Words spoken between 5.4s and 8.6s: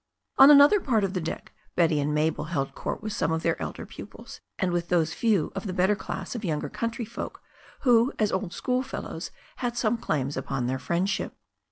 of the better class younger country folk, who as old